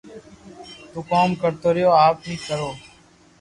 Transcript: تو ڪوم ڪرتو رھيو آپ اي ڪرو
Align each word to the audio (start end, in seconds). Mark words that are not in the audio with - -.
تو 0.91 0.99
ڪوم 1.09 1.29
ڪرتو 1.41 1.69
رھيو 1.75 1.91
آپ 2.05 2.15
اي 2.25 2.33
ڪرو 2.47 2.69